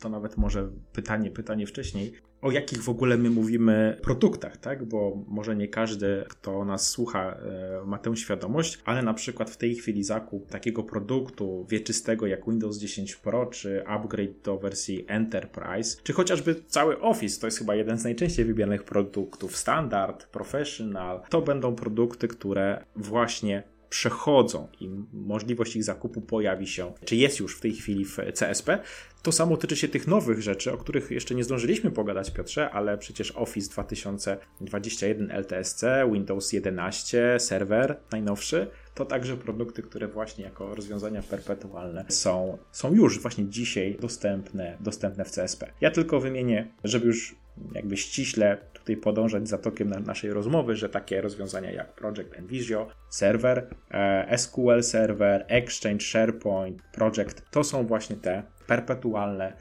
to 0.00 0.08
nawet 0.08 0.36
może 0.36 0.70
pytanie, 0.92 1.30
pytanie 1.30 1.66
wcześniej, 1.66 2.12
o 2.42 2.50
jakich 2.50 2.82
w 2.82 2.88
ogóle 2.88 3.16
my 3.16 3.30
mówimy 3.30 3.98
produktach, 4.02 4.56
tak? 4.56 4.84
Bo 4.84 5.24
może 5.28 5.56
nie 5.56 5.68
każdy, 5.68 6.24
kto 6.28 6.64
nas 6.64 6.88
słucha, 6.88 7.36
e, 7.82 7.86
ma 7.86 7.98
tę 7.98 8.16
świadomość, 8.16 8.82
ale 8.84 9.02
na 9.02 9.14
przykład 9.14 9.50
w 9.50 9.56
tej 9.56 9.74
chwili 9.74 10.04
zakup 10.04 10.50
takiego 10.50 10.82
produktu 10.82 11.66
wieczystego 11.68 12.26
jak 12.26 12.46
Windows 12.46 12.78
10 12.78 13.16
Pro, 13.16 13.46
czy 13.46 13.86
upgrade 13.86 14.40
do 14.44 14.58
wersji 14.58 15.04
Enterprise, 15.08 16.00
czy 16.02 16.12
chociażby 16.12 16.54
cały 16.66 17.00
Office, 17.00 17.40
to 17.40 17.46
jest 17.46 17.58
chyba 17.58 17.74
jeden 17.74 17.98
z 17.98 18.04
najczęściej 18.04 18.44
wybieranych 18.44 18.84
produktów, 18.84 19.56
standard, 19.56 20.26
professional, 20.26 21.20
to 21.30 21.42
będą 21.42 21.74
produkty, 21.74 22.28
które 22.28 22.84
właśnie 22.96 23.62
przechodzą 23.92 24.68
i 24.80 24.90
możliwość 25.12 25.76
ich 25.76 25.84
zakupu 25.84 26.20
pojawi 26.20 26.66
się, 26.66 26.92
czy 27.04 27.16
jest 27.16 27.40
już 27.40 27.56
w 27.56 27.60
tej 27.60 27.72
chwili 27.72 28.04
w 28.04 28.16
CSP. 28.34 28.78
To 29.22 29.32
samo 29.32 29.56
tyczy 29.56 29.76
się 29.76 29.88
tych 29.88 30.06
nowych 30.06 30.42
rzeczy, 30.42 30.72
o 30.72 30.76
których 30.76 31.10
jeszcze 31.10 31.34
nie 31.34 31.44
zdążyliśmy 31.44 31.90
pogadać, 31.90 32.30
Piotrze, 32.30 32.70
ale 32.70 32.98
przecież 32.98 33.32
Office 33.36 33.70
2021 33.72 35.30
LTSC, 35.30 35.84
Windows 36.12 36.52
11, 36.52 37.36
serwer 37.38 37.96
najnowszy, 38.12 38.70
to 38.94 39.04
także 39.04 39.36
produkty, 39.36 39.82
które 39.82 40.08
właśnie 40.08 40.44
jako 40.44 40.74
rozwiązania 40.74 41.22
perpetualne 41.22 42.04
są, 42.08 42.58
są 42.72 42.94
już 42.94 43.20
właśnie 43.20 43.44
dzisiaj 43.48 43.96
dostępne, 44.00 44.76
dostępne 44.80 45.24
w 45.24 45.30
CSP. 45.30 45.72
Ja 45.80 45.90
tylko 45.90 46.20
wymienię, 46.20 46.68
żeby 46.84 47.06
już 47.06 47.36
jakby 47.74 47.96
ściśle 47.96 48.58
tutaj 48.82 48.96
podążać 48.96 49.48
za 49.48 49.58
tokiem 49.58 49.90
na 49.90 50.00
naszej 50.00 50.30
rozmowy, 50.30 50.76
że 50.76 50.88
takie 50.88 51.20
rozwiązania 51.20 51.70
jak 51.70 51.92
Project 51.94 52.38
Envisio, 52.38 52.88
Server, 53.08 53.66
e, 53.90 54.38
SQL 54.38 54.82
Server, 54.82 55.44
Exchange, 55.48 56.00
SharePoint, 56.00 56.82
Project 56.92 57.50
to 57.50 57.64
są 57.64 57.86
właśnie 57.86 58.16
te 58.16 58.42
perpetualne 58.66 59.52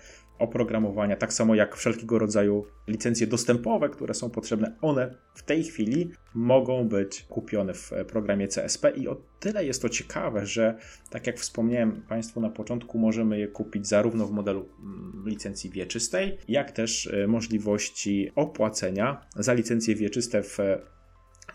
oprogramowania, 0.41 1.15
tak 1.15 1.33
samo 1.33 1.55
jak 1.55 1.75
wszelkiego 1.75 2.19
rodzaju 2.19 2.65
licencje 2.88 3.27
dostępowe, 3.27 3.89
które 3.89 4.13
są 4.13 4.29
potrzebne, 4.29 4.75
one 4.81 5.15
w 5.33 5.43
tej 5.43 5.63
chwili 5.63 6.12
mogą 6.33 6.88
być 6.88 7.21
kupione 7.21 7.74
w 7.74 7.91
programie 8.07 8.48
CSP 8.48 8.91
i 8.91 9.07
o 9.07 9.21
tyle 9.39 9.65
jest 9.65 9.81
to 9.81 9.89
ciekawe, 9.89 10.45
że 10.45 10.77
tak 11.10 11.27
jak 11.27 11.39
wspomniałem 11.39 12.01
Państwu 12.10 12.41
na 12.41 12.50
początku, 12.50 12.98
możemy 12.98 13.39
je 13.39 13.48
kupić 13.48 13.88
zarówno 13.88 14.27
w 14.27 14.31
modelu 14.31 14.69
mm, 14.79 15.24
licencji 15.27 15.69
wieczystej, 15.69 16.38
jak 16.48 16.71
też 16.71 17.07
e, 17.07 17.27
możliwości 17.27 18.31
opłacenia 18.36 19.25
za 19.36 19.53
licencje 19.53 19.95
wieczyste 19.95 20.43
w 20.43 20.57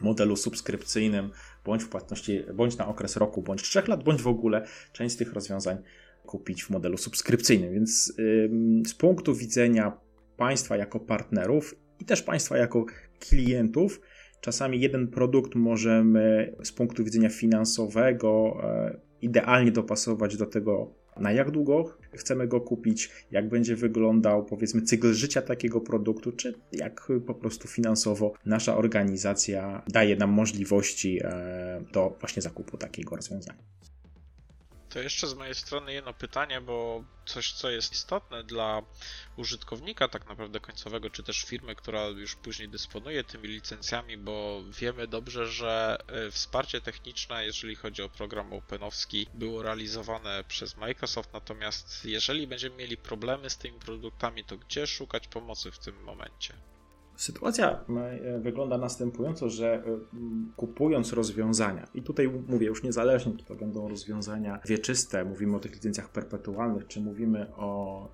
modelu 0.01 0.37
subskrypcyjnym, 0.37 1.31
bądź 1.65 1.85
w 1.85 1.89
płatności, 1.89 2.45
bądź 2.55 2.77
na 2.77 2.89
okres 2.89 3.17
roku, 3.17 3.43
bądź 3.43 3.63
3 3.63 3.83
lat, 3.89 4.05
bądź 4.05 4.23
w 4.23 4.29
ogóle 4.29 4.67
część 4.93 5.15
z 5.15 5.19
tych 5.19 5.33
rozwiązań 5.33 5.77
kupić 6.27 6.65
w 6.65 6.71
modelu 6.71 6.97
subskrypcyjnym. 6.97 7.73
Więc 7.73 8.13
z 8.87 8.95
punktu 8.95 9.35
widzenia 9.35 9.93
państwa 10.37 10.77
jako 10.77 11.01
partnerów 11.01 11.75
i 12.01 12.05
też 12.05 12.23
państwa 12.23 12.57
jako 12.57 12.87
klientów, 13.19 14.01
czasami 14.41 14.81
jeden 14.81 15.09
produkt 15.09 15.55
możemy 15.55 16.57
z 16.65 16.73
punktu 16.73 17.05
widzenia 17.05 17.29
finansowego 17.29 18.59
e, 18.63 19.01
idealnie 19.23 19.73
dopasować 19.73 20.37
do 20.37 20.47
tego, 20.47 20.95
na 21.17 21.33
jak 21.33 21.51
długo 21.51 21.99
chcemy 22.13 22.49
go 22.49 22.61
kupić, 22.61 23.11
jak 23.31 23.49
będzie 23.49 23.77
wyglądał 23.77 24.45
powiedzmy 24.45 24.83
cykl 24.83 25.13
życia 25.13 25.43
takiego 25.43 25.81
produktu, 25.81 26.33
czy 26.33 26.55
jak 26.73 27.09
po 27.27 27.35
prostu 27.35 27.69
finansowo 27.69 28.33
nasza 28.47 28.77
organizacja 28.77 29.83
daje 29.89 30.17
nam 30.17 30.31
możliwości 30.31 31.21
e, 31.25 31.85
do 31.93 32.17
właśnie 32.21 32.43
zakupu 32.43 32.77
takiego 32.77 33.17
rozwiązania. 33.17 33.76
To 34.97 35.03
jeszcze 35.03 35.27
z 35.29 35.35
mojej 35.35 35.55
strony 35.55 35.93
jedno 35.93 36.13
pytanie, 36.15 36.61
bo 36.61 37.05
coś, 37.27 37.53
co 37.53 37.71
jest 37.71 37.93
istotne 37.93 38.45
dla 38.45 38.83
użytkownika, 39.37 40.09
tak 40.09 40.29
naprawdę 40.29 40.61
końcowego, 40.61 41.11
czy 41.11 41.23
też 41.23 41.43
firmy, 41.43 41.75
która 41.75 42.07
już 42.07 42.37
później 42.37 42.69
dysponuje 42.69 43.25
tymi 43.25 43.49
licencjami, 43.49 44.17
bo 44.17 44.63
wiemy 44.81 45.07
dobrze, 45.07 45.47
że 45.47 45.99
e, 46.07 46.31
wsparcie 46.31 46.81
techniczne, 46.81 47.45
jeżeli 47.45 47.77
chodzi 47.77 48.03
o 48.03 48.09
program 48.09 48.53
openowski, 48.53 49.27
było 49.35 49.63
realizowane 49.63 50.45
przez 50.49 50.77
Microsoft, 50.77 51.33
natomiast 51.33 52.05
jeżeli 52.05 52.47
będziemy 52.47 52.77
mieli 52.77 52.97
problemy 52.97 53.51
z 53.51 53.57
tymi 53.57 53.79
produktami, 53.79 54.45
to 54.45 54.57
gdzie 54.59 54.87
szukać 54.87 55.29
pomocy 55.29 55.71
w 55.71 55.79
tym 55.79 56.03
momencie? 56.03 56.55
Sytuacja 57.17 57.85
e, 57.89 58.39
wygląda 58.39 58.79
następująco, 58.79 59.49
że 59.49 59.75
e, 59.75 59.83
kupując 60.57 61.13
rozwiązania, 61.13 61.89
i 61.95 62.03
tutaj 62.03 62.29
mówię 62.49 62.67
już 62.67 62.83
niezależnie, 62.83 63.33
czy 63.37 63.45
to 63.45 63.55
będą 63.55 63.89
rozwiązania 63.89 64.61
wieczyste, 64.67 65.25
mówimy 65.25 65.57
o 65.57 65.61
tych 65.61 65.73
licencjach 65.73 66.09
perpetualnych, 66.09 66.87
czy 66.87 67.01
mówimy 67.01 67.47
o 67.57 68.09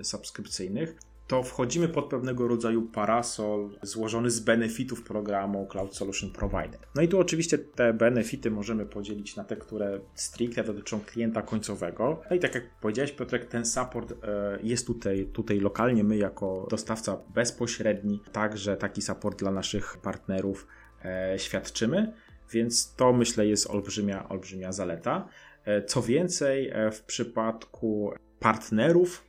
e, 0.00 0.04
subskrypcyjnych, 0.04 0.96
to 1.26 1.42
wchodzimy 1.42 1.88
pod 1.88 2.04
pewnego 2.04 2.48
rodzaju 2.48 2.82
parasol 2.82 3.70
złożony 3.82 4.30
z 4.30 4.40
benefitów 4.40 5.02
programu 5.02 5.66
Cloud 5.66 5.96
Solution 5.96 6.30
Provider. 6.30 6.80
No 6.94 7.02
i 7.02 7.08
tu 7.08 7.18
oczywiście 7.18 7.58
te 7.58 7.92
benefity 7.92 8.50
możemy 8.50 8.86
podzielić 8.86 9.36
na 9.36 9.44
te, 9.44 9.56
które 9.56 10.00
stricte 10.14 10.64
dotyczą 10.64 11.00
klienta 11.00 11.42
końcowego. 11.42 12.22
No 12.30 12.36
i 12.36 12.40
tak 12.40 12.54
jak 12.54 12.64
powiedziałeś, 12.80 13.12
Piotrek, 13.12 13.44
ten 13.44 13.64
support 13.64 14.12
e, 14.12 14.58
jest 14.62 14.86
tutaj, 14.86 15.26
tutaj 15.32 15.60
lokalnie. 15.60 16.04
My 16.04 16.16
jako 16.16 16.66
dostawca 16.70 17.18
bezpośredni 17.34 18.20
także 18.32 18.76
taki 18.76 19.02
support 19.02 19.38
dla 19.38 19.50
naszych 19.50 19.96
partnerów 20.02 20.66
e, 21.04 21.38
świadczymy, 21.38 22.12
więc 22.52 22.94
to 22.94 23.12
myślę 23.12 23.46
jest 23.46 23.70
olbrzymia, 23.70 24.28
olbrzymia 24.28 24.72
zaleta. 24.72 25.28
E, 25.64 25.82
co 25.82 26.02
więcej, 26.02 26.72
w 26.92 27.02
przypadku 27.02 28.12
partnerów 28.38 29.26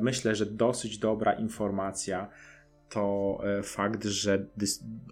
myślę, 0.00 0.34
że 0.34 0.46
dosyć 0.46 0.98
dobra 0.98 1.32
informacja 1.32 2.28
to 2.92 3.38
e, 3.58 3.62
fakt, 3.62 4.04
że 4.04 4.46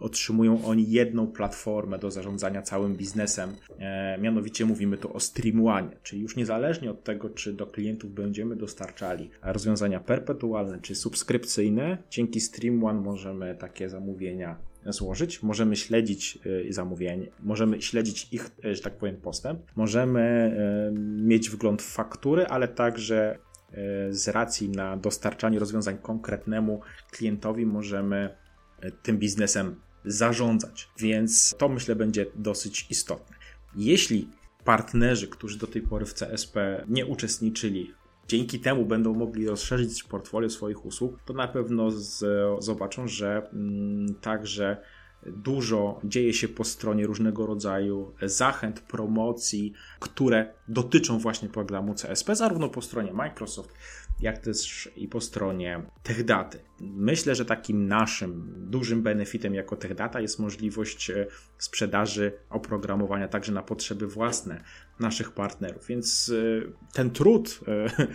otrzymują 0.01 0.65
oni 0.65 0.91
jedną 0.91 1.27
platformę 1.27 1.99
do 1.99 2.11
zarządzania 2.11 2.63
całym 2.63 2.97
biznesem. 2.97 3.53
E, 3.79 4.19
mianowicie 4.19 4.65
mówimy 4.65 4.99
tu 4.99 5.17
o 5.17 5.21
Stream 5.21 5.67
One, 5.67 5.91
czyli 6.03 6.23
już 6.23 6.37
niezależnie 6.37 6.91
od 6.91 7.05
tego, 7.05 7.31
czy 7.31 7.53
do 7.53 7.67
klientów 7.67 8.15
będziemy 8.15 8.57
dostarczali 8.57 9.31
rozwiązania 9.43 10.01
perpetualne 10.01 10.79
czy 10.81 10.95
subskrypcyjne, 10.95 11.99
dzięki 12.11 12.41
Stream 12.41 12.85
One 12.85 13.01
możemy 13.01 13.55
takie 13.55 13.89
zamówienia 13.89 14.57
złożyć, 14.87 15.43
możemy 15.43 15.77
śledzić 15.77 16.39
zamówienie, 16.69 17.27
możemy 17.43 17.83
śledzić 17.83 18.29
ich, 18.33 18.51
że 18.73 18.83
tak 18.83 18.97
powiem, 18.97 19.17
postęp, 19.17 19.61
możemy 19.77 20.57
mieć 21.17 21.51
wgląd 21.51 21.83
w 21.83 21.93
faktury, 21.93 22.47
ale 22.47 22.69
także 22.69 23.39
E, 23.39 23.50
z 24.11 24.29
racji 24.29 24.69
na 24.69 24.97
dostarczanie 24.97 25.59
rozwiązań 25.59 25.99
konkretnemu 25.99 26.81
klientowi 27.11 27.67
możemy 27.67 28.37
e, 28.81 28.91
tym 28.91 29.19
biznesem 29.19 29.81
zarządzać. 30.05 30.89
Więc 30.99 31.55
to 31.59 31.69
myślę 31.69 31.97
będzie 31.97 32.27
dosyć 32.35 32.87
istotne. 32.91 33.37
Jeśli 33.77 34.29
partnerzy, 34.65 35.29
którzy 35.29 35.59
do 35.59 35.67
tej 35.67 35.83
pory 35.83 36.07
w 36.07 36.15
CSP 36.15 36.85
nie 36.89 37.07
uczestniczyli, 37.07 37.95
dzięki 38.29 38.61
temu 38.61 38.85
będą 38.85 39.15
mogli 39.15 39.47
rozszerzyć 39.47 40.03
portfolio 40.03 40.51
swoich 40.51 40.85
usług, 40.85 41.23
to 41.25 41.33
na 41.33 41.49
pewno 41.49 41.91
z, 41.91 42.25
zobaczą, 42.65 43.09
że 43.09 43.51
mm, 43.53 44.15
także 44.15 44.77
dużo 45.27 46.01
dzieje 46.05 46.33
się 46.33 46.49
po 46.49 46.65
stronie 46.65 47.07
różnego 47.07 47.47
rodzaju 47.47 48.15
zachęt, 48.23 48.81
promocji, 48.81 49.73
które 50.01 50.55
dotyczą 50.69 51.19
właśnie 51.19 51.49
programu 51.49 51.95
CSP, 51.95 52.37
zarówno 52.37 52.69
po 52.69 52.83
stronie 52.83 53.13
Microsoft, 53.13 53.75
jak 54.21 54.39
też 54.39 54.91
i 54.97 55.09
po 55.09 55.21
stronie 55.21 55.83
TechDaty. 56.03 56.59
Myślę, 56.81 57.35
że 57.35 57.45
takim 57.45 57.89
naszym 57.89 58.55
dużym 58.71 59.03
benefitem 59.03 59.55
jako 59.55 59.77
TechData 59.77 60.21
jest 60.21 60.39
możliwość 60.39 61.11
e, 61.11 61.27
sprzedaży 61.59 62.33
oprogramowania 62.51 63.29
także 63.29 63.53
na 63.53 63.63
potrzeby 63.63 64.07
własne 64.07 64.65
naszych 65.01 65.33
partnerów, 65.33 65.87
więc 65.87 66.33
e, 66.59 66.93
ten 66.93 67.11
trud 67.11 67.61
e, 67.69 68.07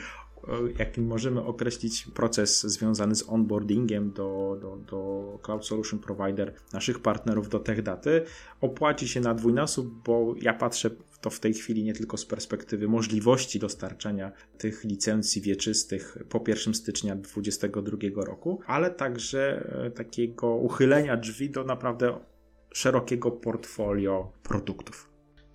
jakim 0.80 1.08
możemy 1.08 1.44
określić 1.44 2.08
proces 2.14 2.64
związany 2.64 3.16
z 3.16 3.30
onboardingiem 3.30 4.12
do, 4.12 4.58
do, 4.62 4.78
do 4.78 5.40
Cloud 5.44 5.66
Solution 5.66 6.00
Provider 6.00 6.54
naszych 6.74 7.00
partnerów 7.00 7.50
do 7.50 7.60
TechDaty, 7.60 8.25
opłaci 8.62 9.08
się 9.08 9.22
na 9.22 9.34
dwójnasób, 9.34 10.04
bo 10.06 10.36
ja 10.42 10.54
patrzę 10.54 10.90
to 11.22 11.30
w 11.30 11.40
tej 11.40 11.54
chwili 11.54 11.84
nie 11.84 11.94
tylko 11.94 12.18
z 12.18 12.25
perspektywy 12.25 12.88
możliwości 12.88 13.60
dostarczania 13.60 14.32
tych 14.58 14.84
licencji 14.84 15.42
wieczystych 15.42 16.18
po 16.30 16.44
1 16.48 16.74
stycznia 16.74 17.16
2022 17.16 18.25
roku, 18.25 18.62
ale 18.68 18.92
także 18.92 19.70
e, 19.86 19.92
takiego 19.92 20.56
uchylenia 20.56 21.18
drzwi 21.18 21.50
do 21.50 21.64
naprawdę 21.64 22.20
szerokiego 22.72 23.32
portfolio 23.32 24.32
produktów. 24.44 25.10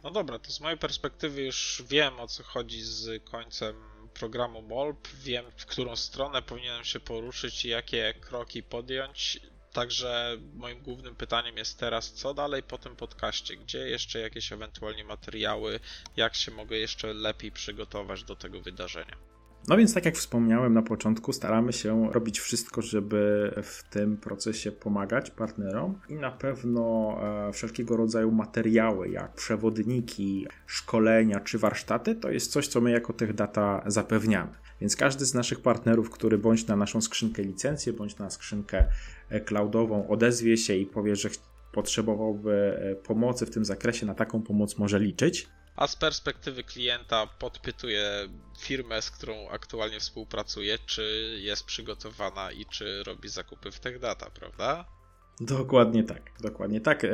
No 0.04 0.10
dobra, 0.10 0.38
to 0.38 0.50
z 0.50 0.60
mojej 0.60 0.78
perspektywy 0.78 1.42
już 1.42 1.82
wiem 1.88 2.20
o 2.20 2.26
co 2.26 2.42
chodzi 2.42 2.82
z 2.82 3.24
końcem 3.24 3.89
programu 4.14 4.62
MOLP, 4.62 5.08
wiem 5.22 5.44
w 5.56 5.66
którą 5.66 5.96
stronę 5.96 6.42
powinienem 6.42 6.84
się 6.84 7.00
poruszyć 7.00 7.64
i 7.64 7.68
jakie 7.68 8.14
kroki 8.20 8.62
podjąć. 8.62 9.40
Także 9.72 10.36
moim 10.54 10.82
głównym 10.82 11.16
pytaniem 11.16 11.56
jest 11.56 11.78
teraz, 11.78 12.12
co 12.12 12.34
dalej 12.34 12.62
po 12.62 12.78
tym 12.78 12.96
podcaście? 12.96 13.56
Gdzie 13.56 13.78
jeszcze 13.78 14.20
jakieś 14.20 14.52
ewentualnie 14.52 15.04
materiały? 15.04 15.80
Jak 16.16 16.34
się 16.34 16.50
mogę 16.50 16.76
jeszcze 16.78 17.14
lepiej 17.14 17.52
przygotować 17.52 18.24
do 18.24 18.36
tego 18.36 18.60
wydarzenia? 18.60 19.29
No 19.68 19.76
więc, 19.76 19.94
tak 19.94 20.04
jak 20.04 20.16
wspomniałem 20.16 20.74
na 20.74 20.82
początku, 20.82 21.32
staramy 21.32 21.72
się 21.72 22.10
robić 22.12 22.40
wszystko, 22.40 22.82
żeby 22.82 23.52
w 23.62 23.82
tym 23.90 24.16
procesie 24.16 24.72
pomagać 24.72 25.30
partnerom 25.30 26.00
i 26.08 26.14
na 26.14 26.30
pewno 26.30 27.16
e, 27.48 27.52
wszelkiego 27.52 27.96
rodzaju 27.96 28.32
materiały, 28.32 29.08
jak 29.08 29.34
przewodniki, 29.34 30.46
szkolenia 30.66 31.40
czy 31.40 31.58
warsztaty, 31.58 32.14
to 32.14 32.30
jest 32.30 32.52
coś, 32.52 32.68
co 32.68 32.80
my 32.80 32.90
jako 32.90 33.12
tych 33.12 33.34
data 33.34 33.82
zapewniamy. 33.86 34.52
Więc 34.80 34.96
każdy 34.96 35.26
z 35.26 35.34
naszych 35.34 35.60
partnerów, 35.60 36.10
który 36.10 36.38
bądź 36.38 36.66
na 36.66 36.76
naszą 36.76 37.00
skrzynkę 37.00 37.42
licencję, 37.42 37.92
bądź 37.92 38.18
na 38.18 38.30
skrzynkę 38.30 38.84
e, 39.28 39.40
cloudową 39.40 40.08
odezwie 40.08 40.56
się 40.56 40.74
i 40.74 40.86
powie, 40.86 41.16
że 41.16 41.28
potrzebowałby 41.72 42.52
e, 42.52 42.94
pomocy 42.94 43.46
w 43.46 43.50
tym 43.50 43.64
zakresie, 43.64 44.06
na 44.06 44.14
taką 44.14 44.42
pomoc 44.42 44.78
może 44.78 44.98
liczyć 44.98 45.48
a 45.76 45.86
z 45.86 45.96
perspektywy 45.96 46.64
klienta 46.64 47.26
podpytuję 47.26 48.28
firmę, 48.58 49.02
z 49.02 49.10
którą 49.10 49.48
aktualnie 49.48 50.00
współpracuję, 50.00 50.78
czy 50.78 51.36
jest 51.40 51.64
przygotowana 51.64 52.52
i 52.52 52.66
czy 52.66 53.02
robi 53.02 53.28
zakupy 53.28 53.70
w 53.70 53.80
TechData, 53.80 54.30
prawda? 54.30 54.99
Dokładnie 55.40 56.04
tak, 56.04 56.22
dokładnie 56.40 56.80
tak. 56.80 57.04
E, 57.04 57.10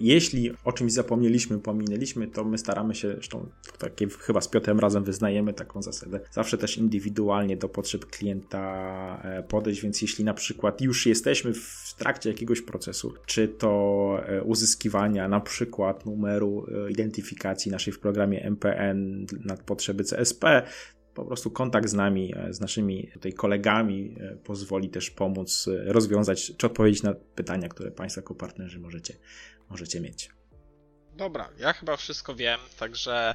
jeśli 0.00 0.50
o 0.64 0.72
czymś 0.72 0.92
zapomnieliśmy, 0.92 1.58
pominęliśmy, 1.58 2.26
to 2.26 2.44
my 2.44 2.58
staramy 2.58 2.94
się, 2.94 3.12
zresztą 3.12 3.46
takie 3.78 4.08
chyba 4.08 4.40
z 4.40 4.48
Piotrem 4.48 4.80
razem 4.80 5.04
wyznajemy 5.04 5.52
taką 5.52 5.82
zasadę, 5.82 6.20
zawsze 6.30 6.58
też 6.58 6.78
indywidualnie 6.78 7.56
do 7.56 7.68
potrzeb 7.68 8.06
klienta 8.06 9.20
e, 9.24 9.42
podejść, 9.42 9.82
więc 9.82 10.02
jeśli 10.02 10.24
na 10.24 10.34
przykład 10.34 10.80
już 10.80 11.06
jesteśmy 11.06 11.54
w 11.54 11.94
trakcie 11.98 12.30
jakiegoś 12.30 12.62
procesu, 12.62 13.14
czy 13.26 13.48
to 13.48 14.18
e, 14.26 14.42
uzyskiwania 14.42 15.28
na 15.28 15.40
przykład 15.40 16.06
numeru 16.06 16.66
identyfikacji 16.90 17.72
naszej 17.72 17.92
w 17.92 18.00
programie 18.00 18.44
MPN 18.44 19.26
na 19.44 19.56
potrzeby 19.56 20.04
CSP, 20.04 20.62
po 21.14 21.24
prostu 21.24 21.50
kontakt 21.50 21.88
z 21.88 21.94
nami, 21.94 22.34
e, 22.36 22.52
z 22.52 22.60
naszymi 22.60 23.10
tutaj 23.12 23.32
kolegami 23.32 24.16
e, 24.20 24.36
pozwoli 24.36 24.88
też 24.88 25.10
pomóc 25.10 25.68
e, 25.68 25.92
rozwiązać 25.92 26.52
czy 26.56 26.66
odpowiedzieć 26.66 27.02
na 27.02 27.14
pytania, 27.14 27.68
które 27.68 27.90
Państwo 27.90 28.20
jako 28.20 28.34
partnerzy 28.34 28.80
możecie, 28.80 29.14
możecie 29.70 30.00
mieć. 30.00 30.30
Dobra, 31.16 31.50
ja 31.58 31.72
chyba 31.72 31.96
wszystko 31.96 32.34
wiem, 32.34 32.60
także 32.78 33.34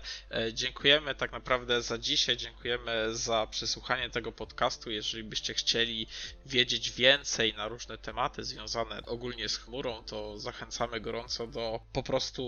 dziękujemy 0.53 1.15
tak 1.15 1.31
naprawdę 1.31 1.81
za 1.81 1.97
dzisiaj, 1.97 2.37
dziękujemy 2.37 3.15
za 3.15 3.47
przesłuchanie 3.51 4.09
tego 4.09 4.31
podcastu. 4.31 4.91
Jeżeli 4.91 5.23
byście 5.23 5.53
chcieli 5.53 6.07
wiedzieć 6.45 6.91
więcej 6.91 7.53
na 7.53 7.67
różne 7.67 7.97
tematy 7.97 8.43
związane 8.43 9.01
ogólnie 9.05 9.49
z 9.49 9.57
chmurą, 9.57 10.03
to 10.03 10.39
zachęcamy 10.39 11.01
gorąco 11.01 11.47
do 11.47 11.79
po 11.93 12.03
prostu 12.03 12.43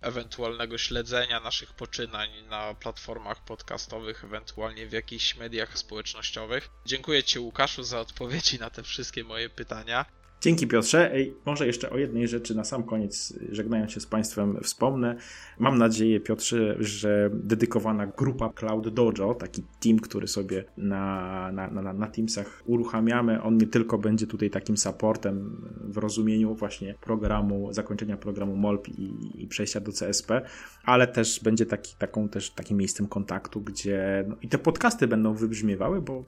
ewentualnego 0.00 0.78
śledzenia 0.78 1.40
naszych 1.40 1.72
poczynań 1.72 2.30
na 2.48 2.74
platformach 2.74 3.44
podcastowych, 3.44 4.24
ewentualnie 4.24 4.86
w 4.86 4.92
jakichś 4.92 5.36
mediach 5.36 5.78
społecznościowych. 5.78 6.70
Dziękuję 6.86 7.24
Ci, 7.24 7.38
Łukaszu, 7.38 7.82
za 7.82 8.00
odpowiedzi 8.00 8.58
na 8.58 8.70
te 8.70 8.82
wszystkie 8.82 9.24
moje 9.24 9.48
pytania. 9.50 10.06
Dzięki 10.40 10.66
Piotrze. 10.66 11.14
Ej, 11.14 11.34
może 11.46 11.66
jeszcze 11.66 11.90
o 11.90 11.98
jednej 11.98 12.28
rzeczy 12.28 12.54
na 12.54 12.64
sam 12.64 12.82
koniec, 12.82 13.38
żegnając 13.52 13.92
się 13.92 14.00
z 14.00 14.06
Państwem, 14.06 14.58
wspomnę. 14.62 15.16
Mam 15.58 15.78
nadzieję, 15.78 16.20
Piotrze, 16.20 16.76
że 16.78 17.30
dedykowana 17.32 18.06
grupa 18.06 18.50
Cloud 18.54 18.88
Dojo, 18.88 19.34
taki 19.34 19.62
team, 19.80 19.98
który 19.98 20.28
sobie 20.28 20.64
na, 20.76 21.52
na, 21.52 21.70
na, 21.70 21.92
na 21.92 22.06
Teamsach 22.06 22.62
uruchamiamy, 22.66 23.42
on 23.42 23.56
nie 23.56 23.66
tylko 23.66 23.98
będzie 23.98 24.26
tutaj 24.26 24.50
takim 24.50 24.76
supportem 24.76 25.66
w 25.84 25.96
rozumieniu 25.96 26.54
właśnie 26.54 26.94
programu, 27.00 27.72
zakończenia 27.72 28.16
programu 28.16 28.56
MOLP 28.56 28.88
i, 28.88 29.42
i 29.42 29.46
przejścia 29.46 29.80
do 29.80 29.92
CSP, 29.92 30.42
ale 30.84 31.06
też 31.06 31.40
będzie 31.42 31.66
taki, 31.66 31.94
taką, 31.98 32.28
też 32.28 32.50
takim 32.50 32.76
miejscem 32.76 33.06
kontaktu, 33.06 33.60
gdzie 33.60 34.24
no, 34.28 34.36
i 34.42 34.48
te 34.48 34.58
podcasty 34.58 35.06
będą 35.06 35.34
wybrzmiewały, 35.34 36.02
bo 36.02 36.24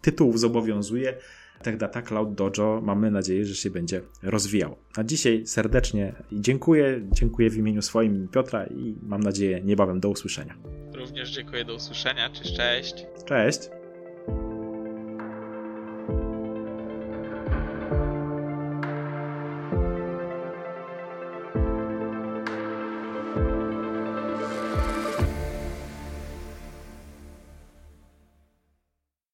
tytuł 0.00 0.38
zobowiązuje 0.38 1.18
Tech 1.62 1.76
Data 1.76 2.02
Cloud 2.02 2.34
Dojo 2.34 2.80
mamy 2.84 3.10
nadzieję, 3.10 3.44
że 3.44 3.54
się 3.54 3.70
będzie 3.70 4.00
rozwijał. 4.22 4.76
A 4.96 5.04
dzisiaj 5.04 5.46
serdecznie 5.46 6.12
dziękuję, 6.32 7.00
dziękuję 7.12 7.50
w 7.50 7.56
imieniu 7.56 7.82
swoim 7.82 8.28
Piotra 8.28 8.66
i 8.66 8.96
mam 9.02 9.22
nadzieję 9.22 9.60
niebawem 9.60 10.00
do 10.00 10.08
usłyszenia. 10.08 10.54
Również 10.94 11.30
dziękuję, 11.30 11.64
do 11.64 11.74
usłyszenia, 11.74 12.30
cześć, 12.30 12.56
cześć. 12.56 13.06
Cześć. 13.24 13.60